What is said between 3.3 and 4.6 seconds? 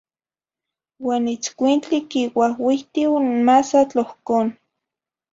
masatl ohcôn.